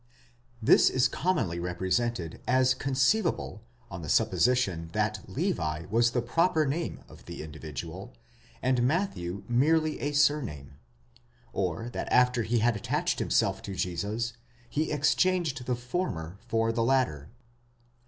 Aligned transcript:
This 0.63 0.89
is 0.89 1.07
commonly 1.07 1.59
represented 1.59 2.41
as 2.47 2.73
conceivable 2.73 3.61
on 3.91 4.01
the 4.01 4.09
supposition 4.09 4.89
that 4.93 5.19
Levi 5.29 5.85
was 5.91 6.09
the 6.09 6.23
proper 6.23 6.65
name 6.65 7.01
of 7.07 7.25
the 7.25 7.43
individual, 7.43 8.11
and 8.63 8.81
Matthew 8.81 9.43
merely 9.47 9.99
a 9.99 10.13
surname; 10.13 10.79
or 11.53 11.87
that 11.89 12.11
after 12.11 12.41
he 12.41 12.57
had 12.57 12.75
attached 12.75 13.19
himself 13.19 13.61
to 13.61 13.75
Jesus, 13.75 14.33
he 14.67 14.91
exchanged 14.91 15.63
the 15.67 15.75
former 15.75 16.39
for 16.47 16.71
the 16.71 16.81
latter. 16.83 17.29